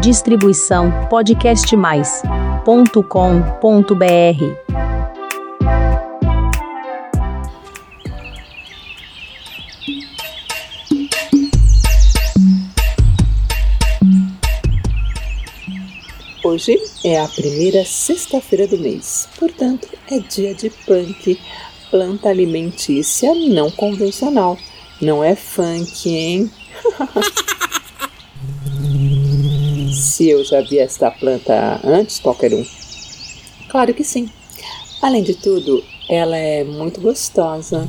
Distribuição 0.00 0.90
podcastmais.com.br. 1.10 2.60
Hoje 16.42 16.82
é 17.04 17.20
a 17.20 17.28
primeira 17.28 17.84
sexta-feira 17.84 18.66
do 18.66 18.78
mês, 18.78 19.28
portanto, 19.38 19.86
é 20.10 20.18
dia 20.18 20.54
de 20.54 20.70
punk, 20.70 21.38
planta 21.90 22.30
alimentícia 22.30 23.34
não 23.34 23.70
convencional. 23.70 24.56
Não 24.98 25.22
é 25.22 25.36
funk, 25.36 26.08
hein? 26.08 26.50
Se 30.20 30.28
eu 30.28 30.44
já 30.44 30.60
vi 30.60 30.78
esta 30.78 31.10
planta 31.10 31.80
antes, 31.82 32.18
qualquer 32.18 32.52
um? 32.52 32.62
Claro 33.70 33.94
que 33.94 34.04
sim. 34.04 34.28
Além 35.00 35.22
de 35.22 35.32
tudo, 35.32 35.82
ela 36.10 36.36
é 36.36 36.62
muito 36.62 37.00
gostosa. 37.00 37.88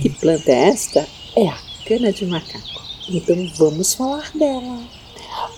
Que 0.00 0.08
planta 0.08 0.50
é 0.50 0.70
esta? 0.70 1.06
É 1.36 1.46
a 1.46 1.58
cana 1.86 2.10
de 2.10 2.24
macaco. 2.24 2.80
Então 3.06 3.36
vamos 3.58 3.92
falar 3.92 4.30
dela. 4.34 4.78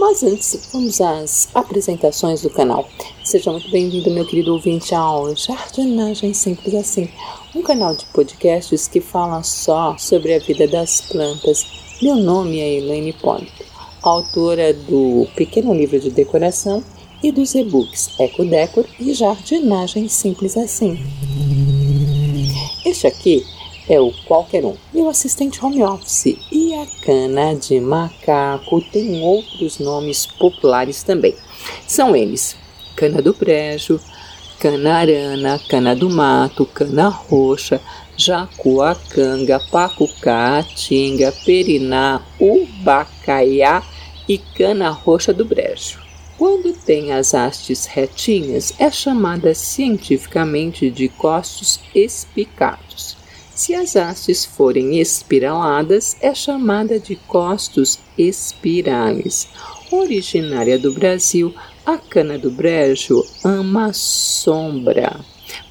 Mas 0.01 0.25
antes, 0.25 0.69
vamos 0.73 1.01
às 1.01 1.49
apresentações 1.55 2.43
do 2.43 2.51
canal. 2.51 2.89
Seja 3.23 3.53
muito 3.53 3.71
bem-vindo, 3.71 4.11
meu 4.11 4.27
querido 4.27 4.53
ouvinte, 4.53 4.93
ao 4.97 5.33
Jardinagem 5.37 6.35
Simples 6.35 6.75
Assim, 6.75 7.09
um 7.55 7.63
canal 7.63 7.95
de 7.95 8.05
podcasts 8.07 8.89
que 8.89 9.01
fala 9.01 9.45
só 9.45 9.97
sobre 9.97 10.35
a 10.35 10.41
vida 10.41 10.67
das 10.67 11.01
plantas. 11.03 11.65
Meu 12.03 12.17
nome 12.17 12.59
é 12.59 12.79
Elaine 12.79 13.13
Polito, 13.13 13.70
autora 14.03 14.73
do 14.73 15.27
pequeno 15.37 15.75
livro 15.75 15.99
de 16.01 16.11
decoração 16.11 16.83
e 17.23 17.31
dos 17.31 17.55
e-books 17.55 18.19
Eco 18.19 18.45
Decor 18.45 18.87
e 18.99 19.13
Jardinagem 19.13 20.09
Simples 20.09 20.57
Assim. 20.57 20.99
Este 22.85 23.07
aqui 23.07 23.45
é 23.89 24.01
o 24.01 24.13
qualquer 24.25 24.65
um, 24.65 24.77
meu 24.95 25.09
assistente 25.09 25.65
home 25.65 25.83
office. 25.83 26.39
E 26.51 26.75
a 26.75 26.87
cana 27.05 27.55
de 27.55 27.81
macaco 27.81 28.81
tem 28.81 29.21
outros 29.21 29.79
nomes 29.79 30.27
populares 30.27 31.03
também. 31.03 31.35
São 31.87 32.15
eles: 32.15 32.57
cana 32.97 33.21
do 33.21 33.35
brejo, 33.35 34.01
cana 34.61 34.99
arana, 34.99 35.61
cana 35.69 35.97
do 35.97 36.09
mato, 36.09 36.65
cana 36.67 37.09
roxa, 37.09 37.81
jacuacanga, 38.17 39.59
pacucá, 39.71 40.63
tinga, 40.63 41.33
periná, 41.45 42.23
ubacaiá 42.39 43.83
e 44.31 44.39
cana 44.39 44.91
roxa 44.91 45.33
do 45.33 45.45
brejo. 45.45 45.99
Quando 46.39 46.73
tem 46.73 47.11
as 47.11 47.35
hastes 47.35 47.85
retinhas, 47.85 48.73
é 48.79 48.89
chamada 48.89 49.53
cientificamente 49.57 50.89
de 50.89 51.09
costos 51.09 51.81
espicados. 51.93 53.17
Se 53.53 53.75
as 53.75 53.97
hastes 53.97 54.45
forem 54.45 55.01
espiraladas, 55.01 56.17
é 56.21 56.33
chamada 56.33 57.01
de 57.01 57.17
costos 57.17 57.99
espirales. 58.17 59.49
Originária 59.91 60.79
do 60.79 60.93
Brasil, 60.93 61.53
a 61.85 61.99
cana 61.99 62.39
do 62.39 62.53
brejo 62.53 63.27
ama 63.45 63.93
sombra. 63.93 65.19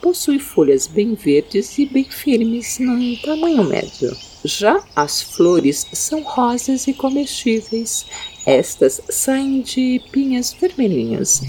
Possui 0.02 0.38
folhas 0.38 0.86
bem 0.86 1.16
verdes 1.16 1.78
e 1.78 1.86
bem 1.86 2.04
firmes, 2.04 2.78
num 2.78 3.16
tamanho 3.24 3.64
médio. 3.64 4.14
Já 4.44 4.82
as 4.96 5.22
flores 5.22 5.86
são 5.92 6.22
rosas 6.24 6.88
e 6.88 6.94
comestíveis. 6.94 8.06
Estas 8.50 9.00
saem 9.08 9.61
de 9.61 10.02
pinhas 10.11 10.52
vermelhinhas. 10.52 11.39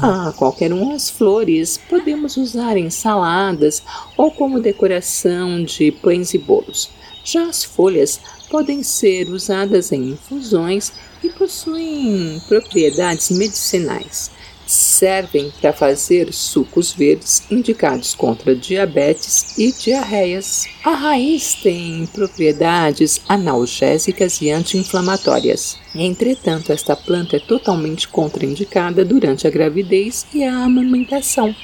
Ah, 0.00 0.32
qualquer 0.34 0.72
um 0.72 0.94
as 0.94 1.10
flores 1.10 1.76
podemos 1.90 2.38
usar 2.38 2.78
em 2.78 2.88
saladas 2.88 3.82
ou 4.16 4.30
como 4.30 4.62
decoração 4.62 5.62
de 5.62 5.92
pães 5.92 6.32
e 6.32 6.38
bolos. 6.38 6.88
Já 7.22 7.50
as 7.50 7.62
folhas 7.62 8.18
podem 8.48 8.82
ser 8.82 9.28
usadas 9.28 9.92
em 9.92 10.12
infusões 10.12 10.90
e 11.22 11.28
possuem 11.28 12.40
propriedades 12.48 13.28
medicinais 13.28 14.30
servem 14.72 15.52
para 15.60 15.72
fazer 15.72 16.32
sucos 16.32 16.92
verdes 16.92 17.42
indicados 17.50 18.14
contra 18.14 18.56
diabetes 18.56 19.58
e 19.58 19.72
diarreias. 19.72 20.66
A 20.84 20.94
raiz 20.94 21.54
tem 21.56 22.06
propriedades 22.06 23.20
analgésicas 23.28 24.40
e 24.40 24.50
anti-inflamatórias. 24.50 25.78
Entretanto, 25.94 26.72
esta 26.72 26.96
planta 26.96 27.36
é 27.36 27.40
totalmente 27.40 28.08
contraindicada 28.08 29.04
durante 29.04 29.46
a 29.46 29.50
gravidez 29.50 30.26
e 30.32 30.42
a 30.42 30.64
amamentação. 30.64 31.54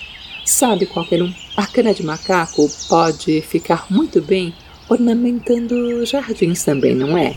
Sabe 0.44 0.86
qualquer 0.86 1.22
um? 1.22 1.32
A 1.56 1.66
cana 1.66 1.94
de 1.94 2.02
macaco 2.02 2.68
pode 2.88 3.40
ficar 3.42 3.86
muito 3.90 4.20
bem 4.20 4.54
ornamentando 4.88 6.04
jardins 6.04 6.64
também, 6.64 6.94
não 6.94 7.16
é? 7.16 7.34